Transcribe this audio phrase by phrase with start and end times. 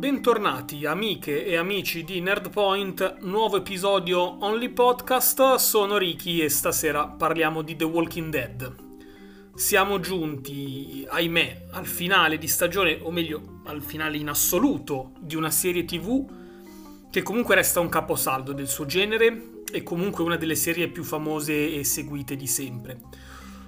[0.00, 7.60] bentornati amiche e amici di Nerdpoint, nuovo episodio Only Podcast, sono Ricky e stasera parliamo
[7.60, 8.74] di The Walking Dead.
[9.54, 15.50] Siamo giunti, ahimè, al finale di stagione, o meglio, al finale in assoluto di una
[15.50, 16.26] serie tv
[17.10, 21.74] che comunque resta un caposaldo del suo genere e comunque una delle serie più famose
[21.74, 23.00] e seguite di sempre.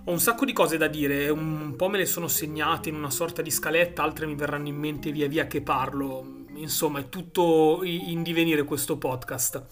[0.04, 3.10] Ho un sacco di cose da dire, un po' me le sono segnate in una
[3.10, 6.40] sorta di scaletta, altre mi verranno in mente via via che parlo.
[6.54, 9.62] Insomma, è tutto in divenire questo podcast.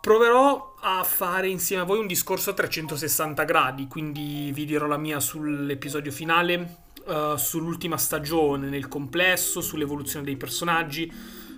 [0.00, 4.96] Proverò a fare insieme a voi un discorso a 360 gradi, quindi vi dirò la
[4.96, 11.12] mia sull'episodio finale, uh, sull'ultima stagione nel complesso, sull'evoluzione dei personaggi.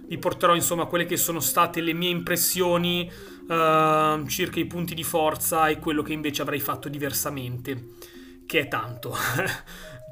[0.07, 3.12] Vi porterò insomma quelle che sono state le mie impressioni
[3.48, 7.95] uh, circa i punti di forza e quello che invece avrei fatto diversamente,
[8.47, 9.15] che è tanto.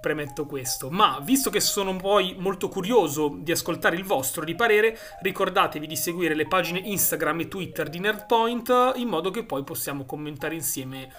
[0.01, 4.97] Premetto questo, ma visto che sono poi molto curioso di ascoltare il vostro di parere,
[5.21, 10.05] ricordatevi di seguire le pagine Instagram e Twitter di Nerdpoint in modo che poi possiamo
[10.05, 11.11] commentare insieme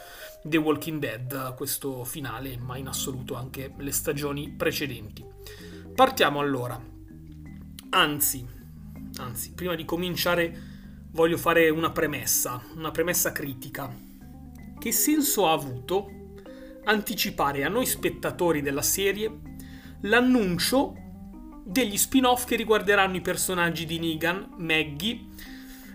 [0.42, 5.26] The Walking Dead, questo finale, ma in assoluto anche le stagioni precedenti.
[5.94, 6.80] Partiamo allora.
[7.90, 8.48] Anzi,
[9.18, 10.67] anzi, prima di cominciare
[11.18, 13.92] voglio fare una premessa, una premessa critica.
[14.78, 16.12] Che senso ha avuto
[16.84, 19.32] anticipare a noi spettatori della serie
[20.02, 20.94] l'annuncio
[21.66, 25.26] degli spin-off che riguarderanno i personaggi di Negan, Maggie,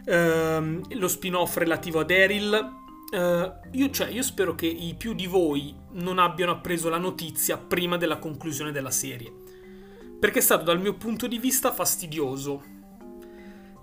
[0.07, 2.81] ehm, lo spin-off relativo a Daryl.
[3.13, 7.57] Eh, io, cioè, io spero che i più di voi non abbiano appreso la notizia
[7.59, 9.33] prima della conclusione della serie.
[10.19, 12.72] Perché è stato dal mio punto di vista fastidioso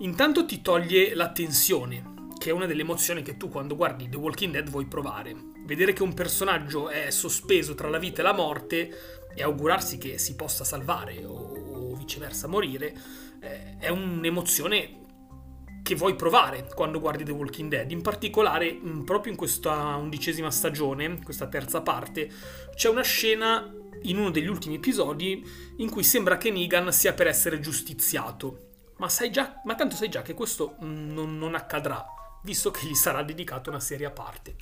[0.01, 4.15] Intanto ti toglie la tensione, che è una delle emozioni che tu quando guardi The
[4.15, 5.35] Walking Dead vuoi provare.
[5.65, 10.17] Vedere che un personaggio è sospeso tra la vita e la morte e augurarsi che
[10.17, 12.95] si possa salvare o, viceversa morire
[13.41, 15.01] eh, è un'emozione
[15.83, 17.91] che vuoi provare quando guardi The Walking Dead.
[17.91, 22.29] In particolare, proprio in questa undicesima stagione, questa terza parte,
[22.73, 23.69] c'è una scena
[24.03, 25.45] in uno degli ultimi episodi
[25.75, 28.67] in cui sembra che Negan sia per essere giustiziato
[28.99, 32.05] ma, sai già, ma tanto sai già che questo non, non accadrà,
[32.43, 34.55] visto che gli sarà dedicata una serie a parte.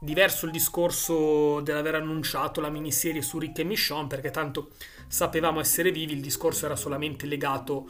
[0.00, 4.70] Diverso il discorso dell'aver annunciato la miniserie su Rick e Michonne, perché tanto
[5.08, 7.88] sapevamo essere vivi, il discorso era solamente legato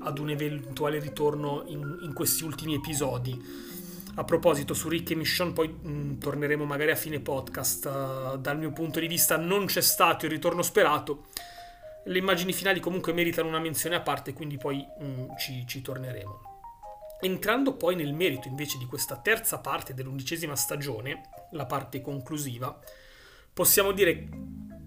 [0.00, 3.72] ad un eventuale ritorno in, in questi ultimi episodi.
[4.16, 7.84] A proposito, su Rick e Michonne poi mh, torneremo magari a fine podcast.
[7.86, 11.26] Uh, dal mio punto di vista non c'è stato il ritorno sperato,
[12.06, 16.52] le immagini finali comunque meritano una menzione a parte, quindi poi mm, ci, ci torneremo.
[17.20, 21.22] Entrando poi nel merito invece di questa terza parte dell'undicesima stagione,
[21.52, 22.78] la parte conclusiva,
[23.52, 24.28] possiamo dire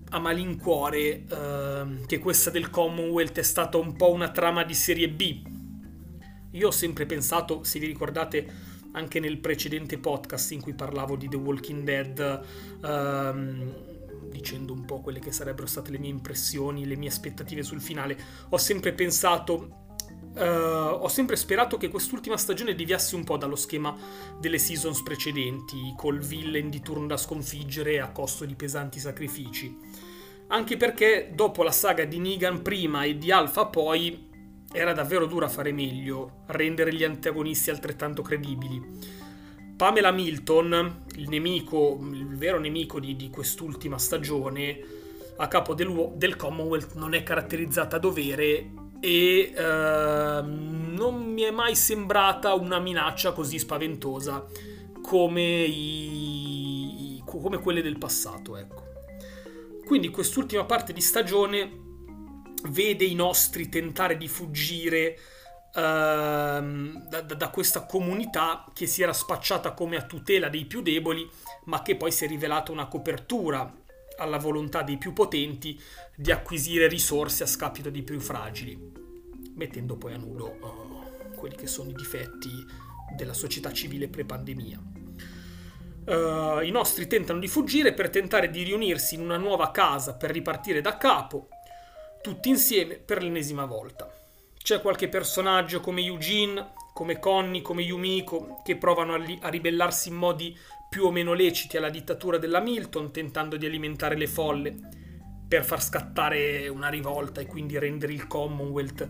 [0.09, 5.09] a malincuore eh, che questa del Commonwealth è stata un po' una trama di serie
[5.09, 5.41] B.
[6.51, 11.27] Io ho sempre pensato, se vi ricordate anche nel precedente podcast in cui parlavo di
[11.27, 12.41] The Walking Dead,
[12.83, 13.73] ehm,
[14.37, 18.17] dicendo un po' quelle che sarebbero state le mie impressioni, le mie aspettative sul finale,
[18.49, 19.85] ho sempre pensato
[20.37, 23.95] Uh, ho sempre sperato che quest'ultima stagione deviasse un po' dallo schema
[24.39, 29.75] delle seasons precedenti, col villain di turno da sconfiggere a costo di pesanti sacrifici.
[30.49, 34.29] Anche perché dopo la saga di Negan prima e di Alpha poi
[34.71, 39.16] era davvero dura fare meglio, rendere gli antagonisti altrettanto credibili.
[39.77, 44.79] Pamela Milton, il nemico, il vero nemico di, di quest'ultima stagione,
[45.37, 49.61] a capo del, del, Commonwealth non è caratterizzata a dovere e uh,
[50.43, 54.47] non mi è mai sembrata una minaccia così spaventosa
[55.03, 58.57] come, i, come quelle del passato.
[58.57, 58.83] Ecco.
[59.85, 61.85] Quindi quest'ultima parte di stagione
[62.69, 65.19] vede i nostri tentare di fuggire
[65.75, 71.29] Ehm, da, da, questa comunità che si era spacciata come a tutela dei più deboli,
[71.65, 73.71] ma che poi si è rivelata una copertura
[74.17, 75.79] alla volontà dei più potenti
[76.15, 78.91] di acquisire risorse a scapito dei più fragili,
[79.55, 82.65] mettendo poi a nudo uh, quelli che sono i difetti
[83.15, 84.81] della società civile pre-pandemia.
[86.05, 90.31] Uh, I nostri tentano di fuggire per tentare di riunirsi in una nuova casa per
[90.31, 91.49] ripartire da capo,
[92.21, 94.09] tutti insieme per l'ennesima volta.
[94.67, 100.09] C'è qualche personaggio come Eugene, come Connie, come Yumiko, che provano a, li- a ribellarsi
[100.09, 100.53] in modi
[100.89, 104.75] più o meno leciti alla dittatura della Milton, tentando di alimentare le folle
[105.47, 109.09] per far scattare una rivolta e quindi rendere il Commonwealth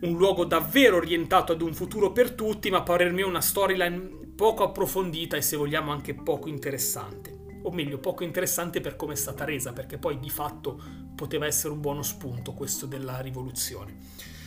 [0.00, 4.32] un luogo davvero orientato ad un futuro per tutti, ma a parer mio una storyline
[4.34, 7.60] poco approfondita e se vogliamo anche poco interessante.
[7.62, 10.82] o meglio poco interessante per come è stata resa, perché poi di fatto
[11.14, 14.37] poteva essere un buono spunto questo della rivoluzione.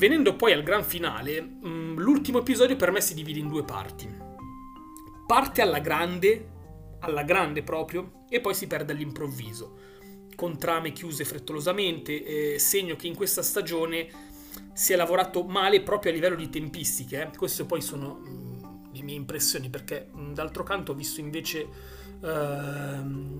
[0.00, 4.08] Venendo poi al gran finale, mm, l'ultimo episodio per me si divide in due parti.
[5.26, 6.48] Parte alla grande,
[7.00, 9.76] alla grande proprio, e poi si perde all'improvviso,
[10.34, 14.08] con trame chiuse frettolosamente, eh, segno che in questa stagione
[14.72, 17.20] si è lavorato male proprio a livello di tempistiche.
[17.20, 17.36] Eh.
[17.36, 21.20] Queste poi sono mh, mm, le mie impressioni, perché mh, mm, d'altro canto ho visto
[21.20, 21.68] invece
[22.24, 22.28] eh,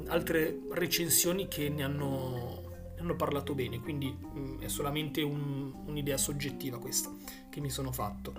[0.08, 2.69] altre recensioni che ne hanno
[3.00, 7.10] hanno parlato bene, quindi mh, mm, è solamente un, un'idea soggettiva questa
[7.48, 8.34] che mi sono fatto.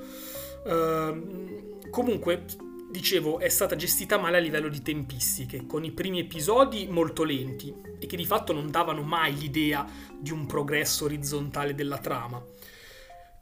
[0.63, 2.45] Uh, comunque,
[2.89, 7.73] dicevo, è stata gestita male a livello di tempistiche, con i primi episodi molto lenti
[7.99, 9.85] e che di fatto non davano mai l'idea
[10.19, 12.43] di un progresso orizzontale della trama.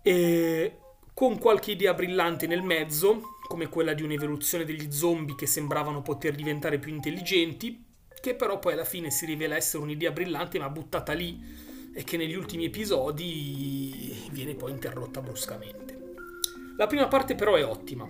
[0.01, 0.77] E
[1.13, 6.33] con qualche idea brillante nel mezzo, come quella di un'evoluzione degli zombie che sembravano poter
[6.33, 7.87] diventare più intelligenti,
[8.21, 11.41] che però poi alla fine si rivela essere un'idea brillante ma buttata lì
[11.93, 15.97] e che negli ultimi episodi viene poi interrotta bruscamente.
[16.77, 18.07] La prima parte però è ottima,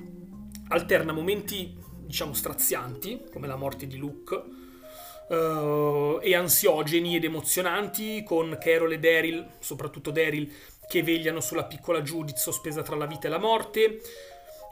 [0.70, 1.76] alterna momenti
[2.06, 4.36] diciamo strazianti come la morte di Luke
[5.30, 10.52] uh, e ansiogeni ed emozionanti con Carol e Daryl, soprattutto Daryl,
[10.88, 14.02] che vegliano sulla piccola Judith sospesa tra la vita e la morte,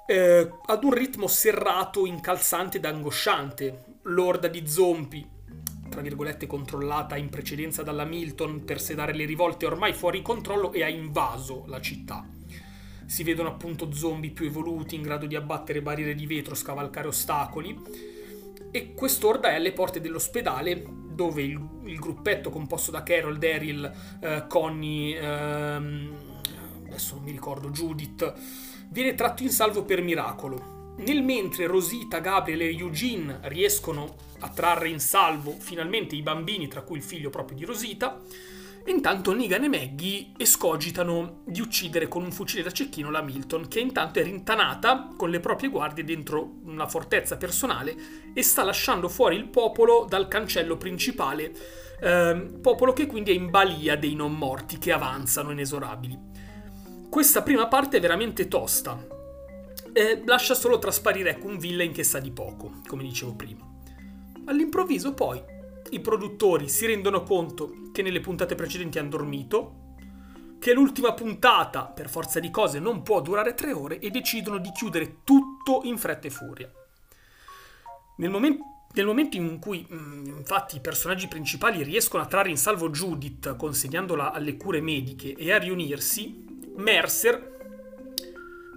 [0.08, 3.84] eh, ad un ritmo serrato, incalzante ed angosciante.
[4.04, 5.28] L'orda di zombie,
[5.90, 10.82] tra virgolette, controllata in precedenza dalla Milton per sedare le rivolte ormai fuori controllo e
[10.84, 12.26] ha invaso la città.
[13.06, 17.78] Si vedono appunto zombie più evoluti in grado di abbattere barriere di vetro, scavalcare ostacoli.
[18.72, 20.86] E quest'orda è alle porte dell'ospedale
[21.18, 26.16] dove il, il gruppetto composto da Carol, Daryl, eh, Connie, ehm,
[26.86, 28.34] adesso non mi ricordo, Judith,
[28.90, 30.96] viene tratto in salvo per miracolo.
[30.98, 36.82] Nel mentre Rosita, Gabriel e Eugene riescono a trarre in salvo finalmente i bambini, tra
[36.82, 38.20] cui il figlio proprio di Rosita,
[38.88, 43.80] intanto Negan e Maggie escogitano di uccidere con un fucile da cecchino la Milton, che
[43.80, 47.96] intanto è rintanata con le proprie guardie dentro una fortezza personale
[48.34, 51.54] e sta lasciando fuori il popolo dal cancello principale,
[52.00, 56.27] eh, popolo che quindi è in balia dei non morti che avanzano inesorabili.
[57.18, 58.96] Questa prima parte è veramente tosta.
[59.92, 63.68] E lascia solo trasparire ecco, un villain che sa di poco, come dicevo prima.
[64.46, 65.42] All'improvviso poi
[65.90, 69.96] i produttori si rendono conto che nelle puntate precedenti hanno dormito,
[70.60, 74.72] che l'ultima puntata, per forza di cose, non può durare tre ore e decidono di
[74.72, 76.72] chiudere tutto in fretta e furia.
[78.18, 82.58] Nel momento, nel momento in cui mm, infatti i personaggi principali riescono a trarre in
[82.58, 86.46] salvo Judith consegnandola alle cure mediche e a riunirsi,
[86.78, 87.56] Mercer,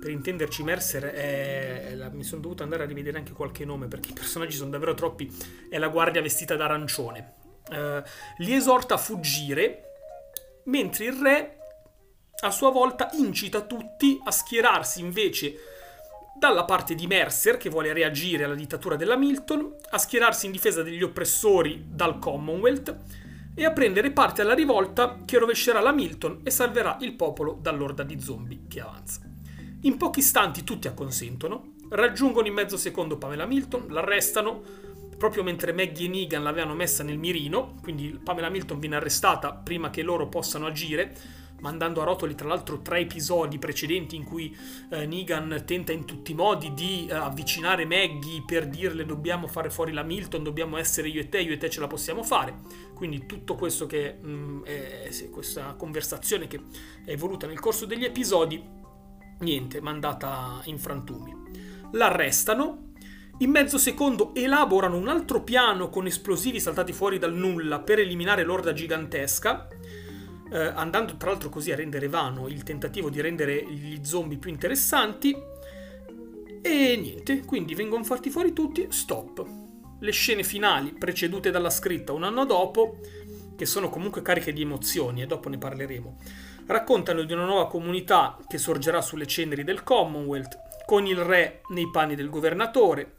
[0.00, 4.10] per intenderci Mercer è, è, mi sono dovuto andare a rivedere anche qualche nome perché
[4.10, 5.30] i personaggi sono davvero troppi,
[5.68, 7.34] è la guardia vestita d'arancione.
[7.70, 8.02] Uh,
[8.38, 9.82] li esorta a fuggire,
[10.64, 11.56] mentre il re
[12.42, 15.54] a sua volta incita tutti a schierarsi invece
[16.38, 20.82] dalla parte di Mercer, che vuole reagire alla dittatura della Milton, a schierarsi in difesa
[20.82, 22.96] degli oppressori dal Commonwealth
[23.54, 28.02] e a prendere parte alla rivolta che rovescerà la Milton e salverà il popolo dall'orda
[28.02, 29.20] di zombie che avanza.
[29.82, 34.62] In pochi istanti tutti acconsentono, raggiungono in mezzo secondo Pamela Milton, l'arrestano,
[35.16, 39.90] proprio mentre Maggie e Negan l'avevano messa nel mirino, quindi Pamela Milton viene arrestata prima
[39.90, 41.14] che loro possano agire,
[41.60, 44.56] mandando a rotoli tra l'altro tre episodi precedenti in cui
[44.90, 49.70] eh, Negan tenta in tutti i modi di eh, avvicinare Maggie per dirle dobbiamo fare
[49.70, 52.54] fuori la Milton, dobbiamo essere io e te, io e te ce la possiamo fare.
[52.94, 56.60] Quindi tutto questo che mh, mm, è questa conversazione che
[57.04, 58.62] è evoluta nel corso degli episodi,
[59.40, 61.34] niente, mandata in frantumi.
[61.92, 62.88] L'arrestano,
[63.38, 68.44] in mezzo secondo elaborano un altro piano con esplosivi saltati fuori dal nulla per eliminare
[68.44, 69.66] l'orda gigantesca
[70.50, 74.50] eh, andando tra l'altro così a rendere vano il tentativo di rendere gli zombie più
[74.50, 75.34] interessanti.
[76.62, 79.44] E niente, quindi vengono fatti fuori tutti, stop.
[80.00, 82.98] Le scene finali, precedute dalla scritta un anno dopo,
[83.56, 86.18] che sono comunque cariche di emozioni, e dopo ne parleremo,
[86.66, 91.90] raccontano di una nuova comunità che sorgerà sulle ceneri del Commonwealth, con il re nei
[91.90, 93.16] panni del governatore,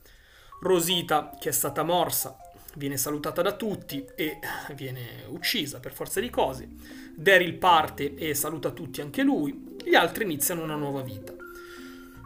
[0.62, 2.38] Rosita che è stata morsa,
[2.75, 4.40] viene salutata da tutti e
[4.75, 6.70] viene uccisa per forza di cose.
[7.16, 11.34] Daryl parte e saluta tutti anche lui, gli altri iniziano una nuova vita.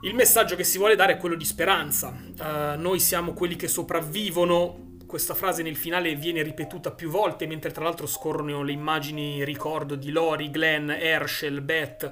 [0.02, 2.10] Il messaggio che si vuole dare è quello di speranza.
[2.10, 4.94] Uh, noi siamo quelli che sopravvivono.
[5.06, 9.96] Questa frase nel finale viene ripetuta più volte, mentre tra l'altro scorrono le immagini ricordo
[9.96, 12.12] di Lori, Glenn, Herschel, Beth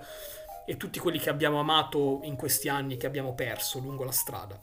[0.65, 4.59] e tutti quelli che abbiamo amato in questi anni che abbiamo perso lungo la strada.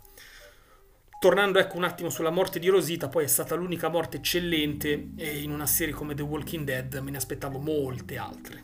[1.21, 5.43] Tornando ecco un attimo sulla morte di Rosita, poi è stata l'unica morte eccellente e
[5.43, 8.63] in una serie come The Walking Dead me ne aspettavo molte altre.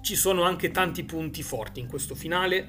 [0.00, 2.68] Ci sono anche tanti punti forti in questo finale,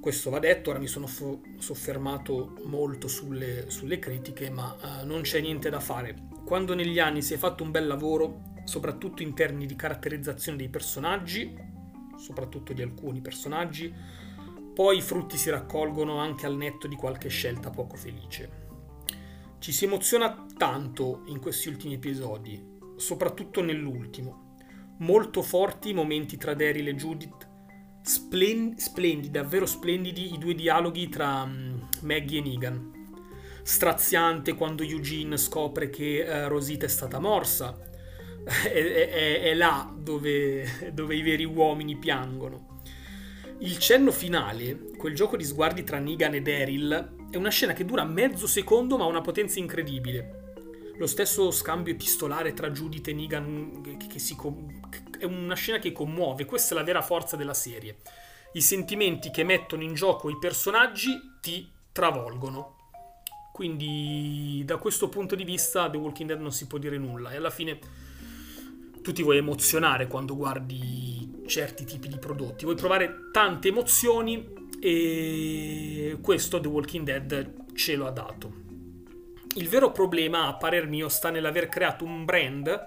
[0.00, 5.20] questo va detto, ora mi sono fo- soffermato molto sulle, sulle critiche, ma uh, non
[5.20, 6.16] c'è niente da fare.
[6.46, 10.70] Quando negli anni si è fatto un bel lavoro, soprattutto in termini di caratterizzazione dei
[10.70, 11.54] personaggi,
[12.16, 13.92] soprattutto di alcuni personaggi,
[14.78, 18.48] poi i frutti si raccolgono anche al netto di qualche scelta poco felice.
[19.58, 24.54] Ci si emoziona tanto in questi ultimi episodi, soprattutto nell'ultimo.
[24.98, 27.48] Molto forti i momenti tra Daryl e Judith
[28.02, 32.92] Splen- splendidi, davvero splendidi i due dialoghi tra um, Maggie e Negan.
[33.64, 37.76] Straziante quando Eugene scopre che uh, Rosita è stata morsa.
[38.46, 42.67] è, è, è, là dove, dove i veri uomini piangono.
[43.60, 47.84] Il cenno finale, quel gioco di sguardi tra Negan e Daryl, è una scena che
[47.84, 50.92] dura mezzo secondo ma ha una potenza incredibile.
[50.96, 54.36] Lo stesso scambio epistolare tra Judith e Negan che, che si,
[55.18, 57.96] è una scena che commuove, questa è la vera forza della serie.
[58.52, 61.10] I sentimenti che mettono in gioco i personaggi
[61.40, 62.76] ti travolgono.
[63.52, 67.36] Quindi da questo punto di vista The Walking Dead non si può dire nulla e
[67.36, 67.78] alla fine
[69.08, 76.18] tu ti vuoi emozionare quando guardi certi tipi di prodotti, vuoi provare tante emozioni e
[76.20, 78.52] questo The Walking Dead ce lo ha dato.
[79.54, 82.86] Il vero problema, a parer mio, sta nell'aver creato un brand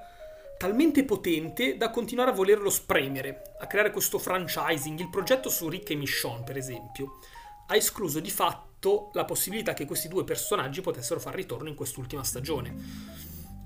[0.60, 5.00] talmente potente da continuare a volerlo spremere, a creare questo franchising.
[5.00, 7.18] Il progetto su Rick e Michonne, per esempio,
[7.66, 12.24] ha escluso di fatto la possibilità che questi due personaggi potessero fare ritorno in quest'ultima
[12.24, 12.76] stagione,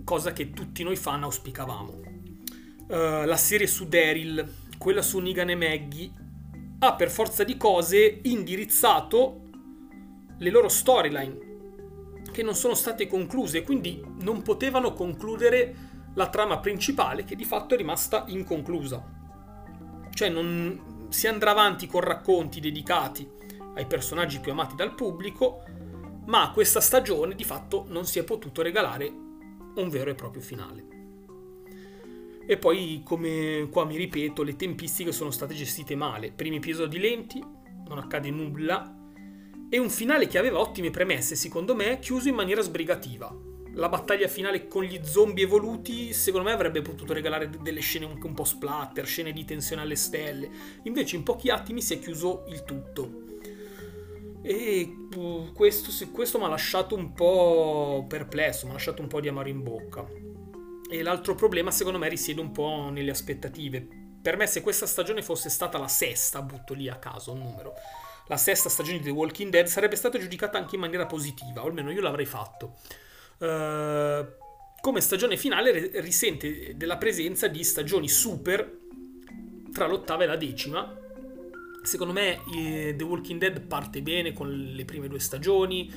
[0.05, 2.14] cosa che tutti noi fan auspicavamo.
[2.87, 6.11] Uh, la serie su Daryl, quella su Negan e Maggie,
[6.79, 9.41] ha per forza di cose indirizzato
[10.37, 11.53] le loro storyline
[12.31, 15.75] che non sono state concluse, quindi non potevano concludere
[16.15, 19.03] la trama principale che di fatto è rimasta inconclusa.
[20.13, 23.27] Cioè non si andrà avanti con racconti dedicati
[23.75, 25.63] ai personaggi più amati dal pubblico,
[26.25, 29.07] ma questa stagione di fatto non si è potuto regalare
[29.75, 30.94] un vero e proprio finale.
[32.47, 36.31] E poi, come qua mi ripeto, le tempistiche sono state gestite male.
[36.31, 37.43] Primi episodi lenti,
[37.87, 38.95] non accade nulla,
[39.69, 44.27] e un finale che aveva ottime premesse, secondo me, chiuso in maniera sbrigativa la battaglia
[44.27, 48.45] finale con gli zombie evoluti, secondo me avrebbe potuto regalare delle scene anche un po'
[48.45, 50.49] splatter, scene di tensione alle stelle.
[50.83, 53.23] Invece in pochi attimi si è chiuso il tutto.
[54.41, 59.19] E uh, questo, questo mi ha lasciato un po' perplesso, mi ha lasciato un po'
[59.19, 60.07] di amaro in bocca.
[60.89, 63.87] E l'altro problema secondo me risiede un po' nelle aspettative.
[64.21, 67.73] Per me se questa stagione fosse stata la sesta, butto lì a caso un numero,
[68.27, 71.67] la sesta stagione di The Walking Dead sarebbe stata giudicata anche in maniera positiva, o
[71.67, 72.77] almeno io l'avrei fatto
[73.37, 74.25] Uh,
[74.79, 78.77] come stagione finale risente della presenza di stagioni super
[79.73, 80.97] tra l'ottava e la decima.
[81.83, 82.39] Secondo me
[82.95, 85.93] The Walking Dead parte bene con le prime due stagioni,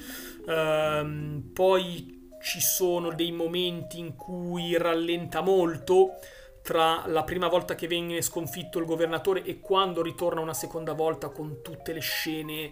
[0.47, 6.19] uh, poi ci sono dei momenti in cui rallenta molto
[6.63, 11.29] tra la prima volta che viene sconfitto il governatore e quando ritorna una seconda volta
[11.29, 12.71] con tutte le scene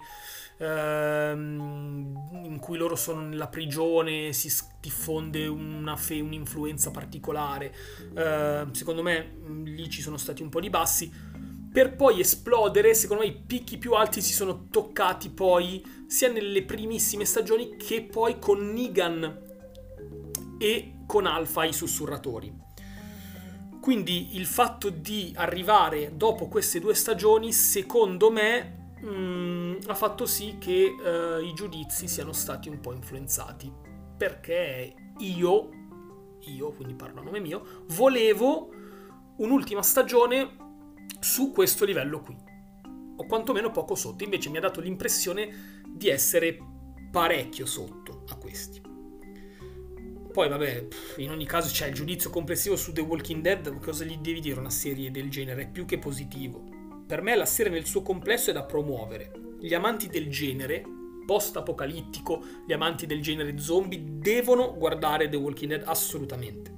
[0.58, 7.74] ehm, in cui loro sono nella prigione, si diffonde una fe, un'influenza particolare.
[8.14, 11.10] Eh, secondo me mm, lì ci sono stati un po' di bassi.
[11.72, 16.64] Per poi esplodere, secondo me i picchi più alti si sono toccati poi sia nelle
[16.64, 19.44] primissime stagioni che poi con Negan
[20.58, 22.64] e con Alpha i sussurratori.
[23.80, 30.26] Quindi il fatto di arrivare dopo queste due stagioni, secondo me, mh, mm, ha fatto
[30.26, 33.72] sì che uh, i giudizi siano stati un po' influenzati.
[34.16, 35.68] Perché io,
[36.40, 38.70] io, quindi parlo a nome mio, volevo
[39.36, 40.56] un'ultima stagione
[41.20, 42.36] su questo livello qui.
[43.18, 44.24] O quantomeno poco sotto.
[44.24, 46.58] Invece mi ha dato l'impressione di essere
[47.12, 48.85] parecchio sotto a questi.
[50.36, 53.80] Poi, vabbè, in ogni caso c'è il giudizio complessivo su The Walking Dead.
[53.80, 55.62] Cosa gli devi dire una serie del genere?
[55.62, 56.62] È più che positivo
[57.06, 59.32] per me la serie nel suo complesso è da promuovere.
[59.58, 60.84] Gli amanti del genere,
[61.24, 66.74] post-apocalittico, gli amanti del genere zombie, devono guardare The Walking Dead assolutamente.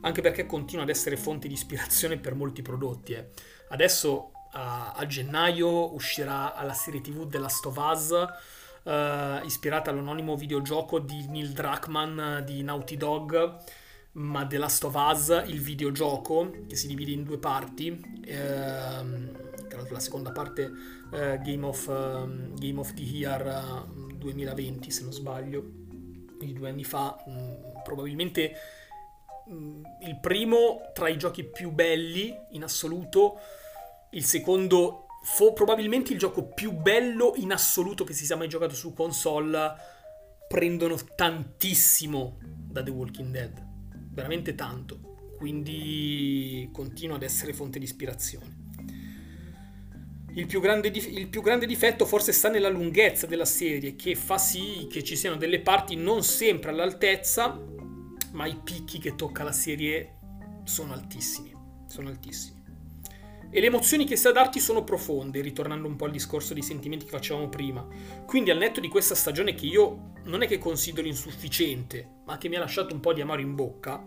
[0.00, 3.12] Anche perché continua ad essere fonte di ispirazione per molti prodotti.
[3.12, 3.28] Eh.
[3.68, 8.14] Adesso a, a, gennaio uscirà la serie TV of Us,
[8.84, 13.58] uh, ispirata all'anonimo videogioco di Neil Druckmann di Naughty Dog
[14.12, 20.00] ma The Last of Us, il videogioco, che si divide in due parti, l'altro la
[20.00, 25.64] seconda parte uh, Game, of, uh, Game of the Year 2020 se non sbaglio,
[26.38, 28.52] di due anni fa, mh, mm, probabilmente
[29.46, 33.38] mh, mm, il primo tra i giochi più belli in assoluto,
[34.10, 38.74] il secondo fu probabilmente il gioco più bello in assoluto che si sia mai giocato
[38.74, 39.74] su console,
[40.48, 43.66] prendono tantissimo da The Walking Dead,
[44.12, 45.10] veramente tanto
[45.40, 48.58] quindi continua ad essere fonte di ispirazione.
[50.34, 50.60] Il più,
[50.90, 55.02] dif- il più, grande difetto forse sta nella lunghezza della serie, che fa sì che
[55.02, 57.58] ci siano delle parti non sempre all'altezza,
[58.32, 60.18] ma i picchi che tocca la serie
[60.64, 61.54] sono altissimi.
[61.86, 62.59] Sono altissimi.
[63.52, 67.04] E le emozioni che sa darti sono profonde, ritornando un po' al discorso dei sentimenti
[67.04, 67.84] che facevamo prima.
[68.24, 72.48] Quindi al netto di questa stagione che io non è che considero insufficiente, ma che
[72.48, 74.04] mi ha lasciato un po' di amaro in bocca,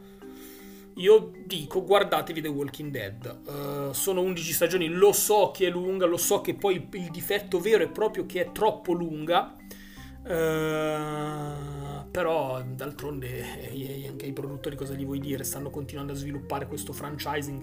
[0.96, 3.40] io dico guardatevi The Walking Dead.
[3.46, 7.60] Uh, sono 11 stagioni, lo so che è lunga, lo so che poi il difetto
[7.60, 9.56] vero è proprio che è troppo lunga.
[10.24, 15.44] Uh, però d'altronde eh, anche i produttori cosa gli vuoi dire?
[15.44, 17.62] Stanno continuando a sviluppare questo franchising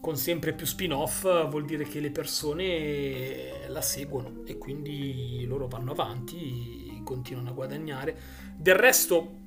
[0.00, 5.92] con sempre più spin-off, vuol dire che le persone la seguono e quindi loro vanno
[5.92, 8.16] avanti, continuano a guadagnare.
[8.56, 9.46] Del resto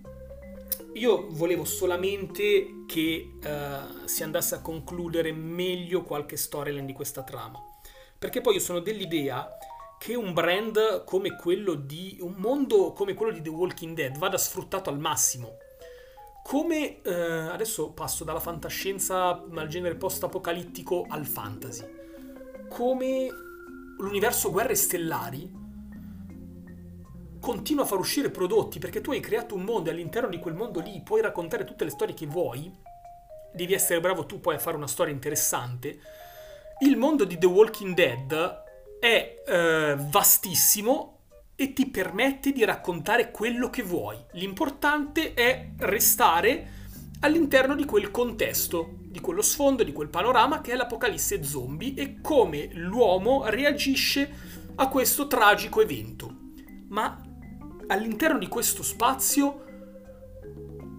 [0.94, 7.60] io volevo solamente che uh, si andasse a concludere meglio qualche storyline di questa trama.
[8.18, 9.50] Perché poi io sono dell'idea
[9.98, 12.18] che un brand come quello di.
[12.22, 15.58] un mondo come quello di The Walking Dead vada sfruttato al massimo.
[16.52, 21.86] Come uh, adesso passo dalla fantascienza al genere post-apocalittico al fantasy.
[22.68, 23.30] Come
[23.98, 25.50] l'universo Guerre Stellari
[27.40, 30.56] continua a far uscire prodotti perché tu hai creato un mondo e all'interno di quel
[30.56, 32.70] mondo lì puoi raccontare tutte le storie che vuoi,
[33.54, 36.02] devi essere bravo tu poi a fare una storia interessante.
[36.82, 38.64] Il mondo di The Walking Dead
[39.00, 41.21] è eh, vastissimo
[41.56, 44.18] e ti permette di raccontare quello che vuoi.
[44.34, 46.80] L'importante è restare
[47.22, 52.20] all'interno di quel contesto, di quello sfondo, di quel panorama che è l'apocalisse zombie e
[52.22, 54.30] come l'uomo reagisce
[54.76, 56.36] a questo tragico evento.
[56.90, 57.22] Ma
[57.88, 59.66] all'interno di questo spazio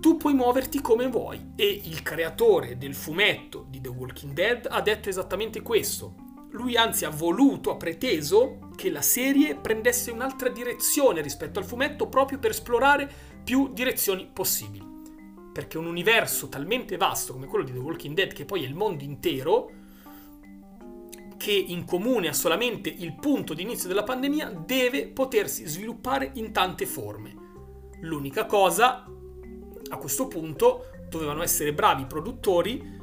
[0.01, 4.81] tu puoi muoverti come vuoi e il creatore del fumetto di The Walking Dead ha
[4.81, 6.15] detto esattamente questo.
[6.51, 12.09] Lui anzi ha voluto, ha preteso che la serie prendesse un'altra direzione rispetto al fumetto
[12.09, 13.11] proprio per esplorare
[13.45, 14.91] più direzioni possibili.
[15.53, 18.75] Perché un universo talmente vasto come quello di The Walking Dead, che poi è il
[18.75, 19.71] mondo intero,
[21.37, 26.53] che in comune ha solamente il punto di inizio della pandemia, deve potersi sviluppare in
[26.53, 27.35] tante forme.
[28.01, 29.05] L'unica cosa,
[29.89, 33.01] a questo punto, dovevano essere bravi i produttori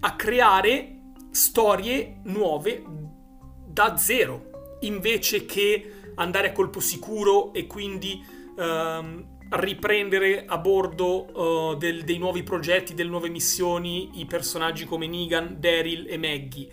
[0.00, 2.82] a creare storie nuove
[3.66, 4.49] da zero,
[4.80, 8.24] invece che andare a colpo sicuro e quindi
[8.58, 15.06] ehm, riprendere a bordo uh, del, dei nuovi progetti, delle nuove missioni, i personaggi come
[15.06, 16.68] Negan, Daryl e Maggie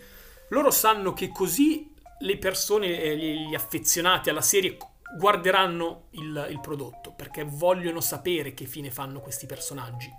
[0.49, 4.77] loro sanno che così le persone, eh, gli affezionati alla serie
[5.17, 10.09] guarderanno il, il prodotto perché vogliono sapere che fine fanno questi personaggi.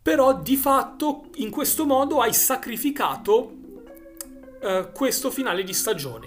[0.00, 3.52] Però di fatto in questo modo hai sacrificato
[4.62, 6.26] eh, questo finale di stagione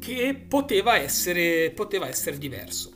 [0.00, 2.94] che poteva essere, poteva essere diverso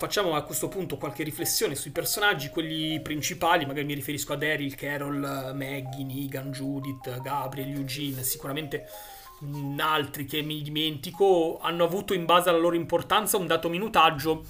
[0.00, 4.74] facciamo a questo punto qualche riflessione sui personaggi, quelli principali, magari mi riferisco a Daryl,
[4.74, 8.86] Carol, Maggie, Negan, Judith, Gabriel, Eugene, sicuramente
[9.76, 14.44] altri che mi dimentico, hanno avuto in base alla loro importanza un dato minutaggio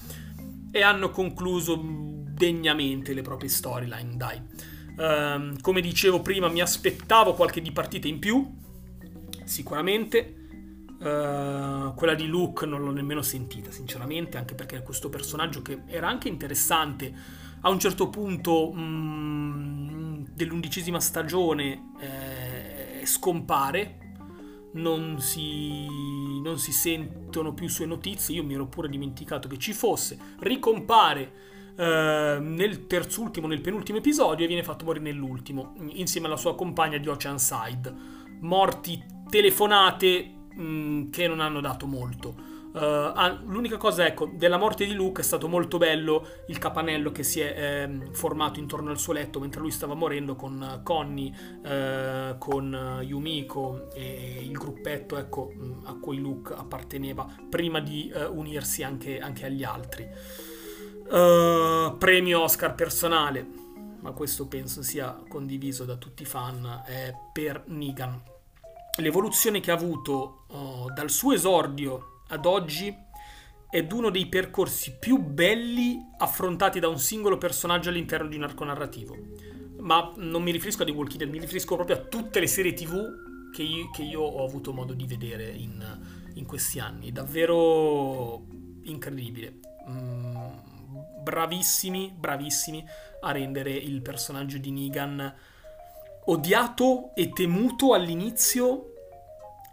[0.71, 4.41] e hanno concluso degnamente le proprie storyline, dai.
[5.01, 8.47] Um, come dicevo prima, mi aspettavo qualche di partita in più,
[9.45, 10.35] sicuramente.
[11.01, 16.07] Uh, quella di Luke non l'ho nemmeno sentita, sinceramente, anche perché questo personaggio che era
[16.07, 17.15] anche interessante,
[17.63, 23.97] a un certo punto mm, dell'undicesima stagione eh, scompare,
[24.73, 25.87] non si,
[26.43, 31.49] non si sentono più sue notizie, io mi ero pure dimenticato che ci fosse, ricompare
[31.81, 36.99] eh, nel terzultimo, nel penultimo episodio e viene fatto morire nell'ultimo, insieme alla sua compagna
[36.99, 37.95] di Oceanside.
[38.41, 42.59] Morti telefonate mh, mm, che non hanno dato molto.
[42.73, 47.25] Uh, l'unica cosa, ecco, della morte di Luke è stato molto bello il capanello che
[47.25, 51.33] si è eh, formato intorno al suo letto mentre lui stava morendo con Connie,
[51.65, 58.27] eh, con Yumiko e il gruppetto ecco, mm, a cui Luke apparteneva prima di eh,
[58.27, 60.09] unirsi anche, anche, agli altri.
[61.11, 63.45] Uh, premio Oscar personale.
[64.01, 68.23] ma questo penso sia condiviso da tutti i fan, è per Negan.
[68.99, 72.95] L'evoluzione che ha avuto uh, dal suo esordio ad oggi
[73.69, 78.65] è uno dei percorsi più belli affrontati da un singolo personaggio all'interno di un arco
[78.65, 79.17] narrativo.
[79.79, 82.73] Ma non mi riferisco a The Walking Dead, mi riferisco proprio a tutte le serie
[82.73, 85.85] TV che io, che io ho avuto modo di vedere in,
[86.35, 87.11] in questi anni.
[87.11, 88.45] Davvero
[88.83, 89.59] incredibile.
[89.89, 90.70] Mm,
[91.23, 92.87] bravissimi, bravissimi
[93.21, 95.35] a rendere il personaggio di Negan
[96.27, 98.95] odiato e temuto all'inizio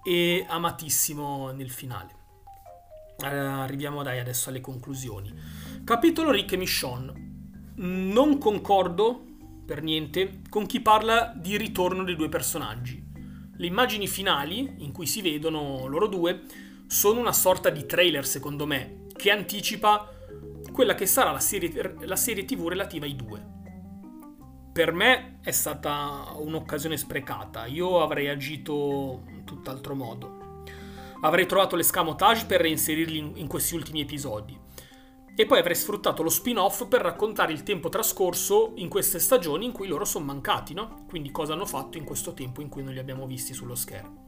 [0.03, 2.15] e amatissimo nel finale.
[3.17, 5.33] Eh, arriviamo dai adesso alle conclusioni.
[5.83, 7.25] Capitolo Rick e Michonne.
[7.75, 9.23] Non concordo
[9.65, 13.03] per niente con chi parla di ritorno dei due personaggi.
[13.59, 16.43] Le immagini finali, in cui si vedono loro due,
[16.87, 20.09] sono una sorta di trailer, secondo me, che anticipa
[20.77, 23.43] quella che sarà la serie, la serie TV relativa ai due.
[24.71, 30.61] Per me è stata un'occasione sprecata, io avrei agito in tutt'altro modo.
[31.21, 34.55] Avrei trovato l'escamotage per reinserirli in, in questi ultimi episodi.
[35.35, 39.71] E poi avrei sfruttato lo spin-off per raccontare il tempo trascorso in queste stagioni in
[39.71, 41.05] cui loro sono mancati, no?
[41.09, 44.25] Quindi cosa hanno fatto in questo tempo in cui non li abbiamo visti sullo schermo.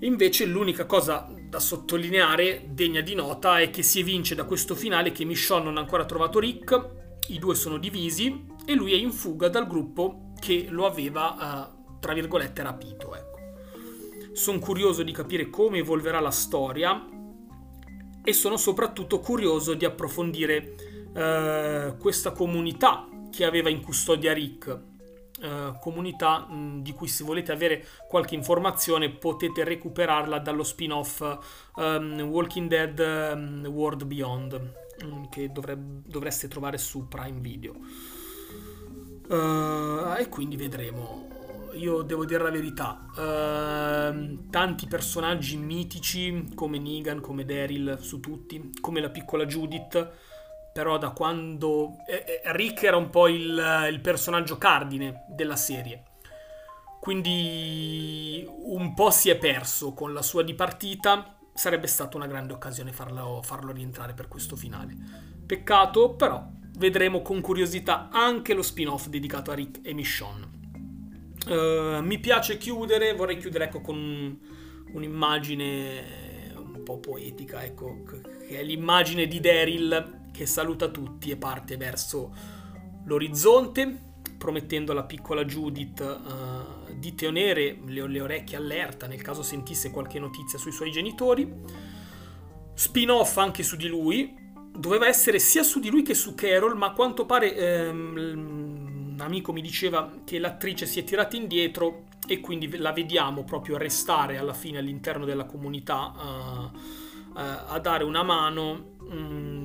[0.00, 5.10] Invece l'unica cosa da sottolineare, degna di nota, è che si evince da questo finale
[5.10, 6.88] che Michonne non ha ancora trovato Rick,
[7.28, 11.98] i due sono divisi e lui è in fuga dal gruppo che lo aveva, uh,
[11.98, 13.14] tra virgolette, rapito.
[13.14, 13.38] Ecco.
[14.32, 17.06] Sono curioso di capire come evolverà la storia
[18.22, 20.74] e sono soprattutto curioso di approfondire
[21.08, 24.94] uh, questa comunità che aveva in custodia Rick
[25.46, 31.20] Uh, comunità mh, di cui se volete avere qualche informazione potete recuperarla dallo spin-off
[31.76, 32.98] um, Walking Dead
[33.32, 34.72] um, World Beyond
[35.04, 37.74] um, che dovrebbe, dovreste trovare su Prime Video.
[39.28, 41.28] Uh, e quindi vedremo.
[41.74, 48.72] Io devo dire la verità uh, tanti personaggi mitici come Negan, come Daryl su tutti
[48.80, 50.10] come la piccola Judith
[50.76, 56.02] però da quando eh, eh, Rick era un po' il, il, personaggio cardine della serie.
[57.00, 61.38] Quindi un po' si è perso con la sua dipartita.
[61.54, 64.94] Sarebbe stata una grande occasione farlo, farlo rientrare per questo finale.
[65.46, 70.50] Peccato, però vedremo con curiosità anche lo spin-off dedicato a Rick e Michonne.
[71.46, 74.38] Uh, mi piace chiudere, vorrei chiudere ecco, con
[74.92, 81.76] un'immagine un po' poetica, ecco, che è l'immagine di Daryl che saluta tutti e parte
[81.76, 82.34] verso
[83.04, 84.02] l'orizzonte,
[84.36, 90.18] promettendo alla piccola Judith uh, di tenere le, le orecchie allerta nel caso sentisse qualche
[90.18, 91.50] notizia sui suoi genitori.
[92.74, 94.36] Spin-off anche su di lui,
[94.76, 99.20] doveva essere sia su di lui che su Carol, ma a quanto pare ehm, un
[99.20, 104.36] amico mi diceva che l'attrice si è tirata indietro e quindi la vediamo proprio restare
[104.36, 109.55] alla fine all'interno della comunità uh, uh, a dare una mano um,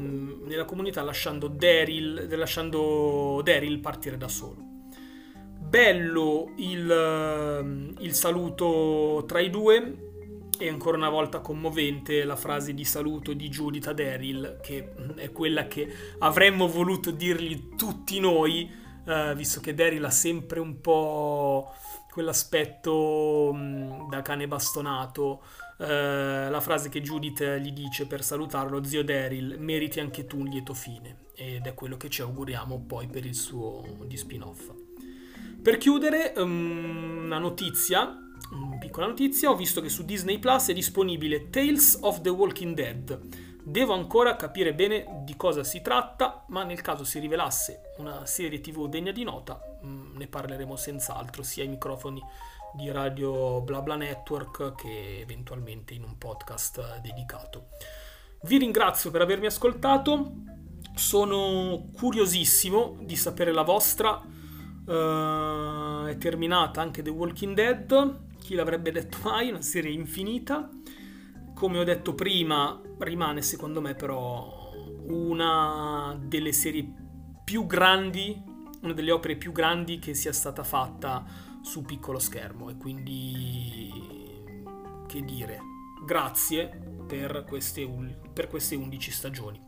[0.52, 4.58] nella comunità lasciando Daryl, lasciando Daryl partire da solo.
[5.58, 10.10] Bello il, il saluto tra i due
[10.60, 15.32] e ancora una volta commovente la frase di saluto di Judith a Daryl, che è
[15.32, 18.70] quella che avremmo voluto dirgli tutti noi,
[19.06, 21.74] uh, visto che Daryl ha sempre un po'
[22.12, 25.41] quell'aspetto um, da cane bastonato
[25.82, 30.45] eh, la frase che Judith gli dice per salutarlo, zio Daryl, meriti anche tu un
[30.45, 31.30] lieto fine.
[31.34, 34.69] Ed è quello che ci auguriamo poi per il suo di spin-off.
[35.62, 38.15] Per chiudere, um, una notizia,
[38.52, 42.76] una piccola notizia, ho visto che su Disney Plus è disponibile Tales of the Walking
[42.76, 43.19] Dead.
[43.72, 48.60] Devo ancora capire bene di cosa si tratta, ma nel caso si rivelasse una serie
[48.60, 52.22] tv degna di nota, um, ne parleremo senz'altro sia ai microfoni
[52.74, 57.68] di Radio BlaBla Network che eventualmente in un podcast dedicato.
[58.42, 60.34] Vi ringrazio per avermi ascoltato,
[60.94, 64.22] sono curiosissimo di sapere la vostra.
[64.86, 70.70] Uh, è terminata anche The Walking Dead, chi l'avrebbe detto mai, una serie infinita.
[71.62, 74.71] Come ho detto prima, rimane secondo me però
[75.06, 76.91] una delle serie
[77.43, 78.36] più grandi,
[78.82, 81.24] una delle opere più grandi che sia stata fatta
[81.62, 83.91] su piccolo schermo e quindi
[85.08, 85.60] che dire
[86.04, 86.67] grazie
[87.06, 87.88] per queste,
[88.34, 89.62] per queste 11 stagioni.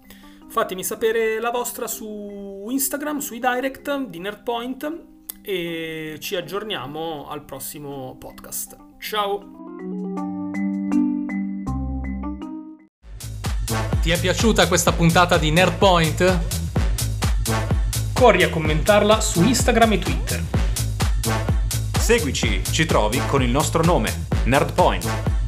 [0.48, 5.06] Fatemi sapere la vostra su Instagram sui direct di Nerdpoint
[5.44, 8.78] e ci aggiorniamo al prossimo podcast.
[8.98, 10.23] Ciao
[14.04, 16.40] ti è piaciuta questa puntata di Nerdpoint?
[18.12, 20.44] corri a commentarla su Instagram e Twitter.
[21.98, 25.43] Seguici, ci trovi con il nostro nome, NerdPoint.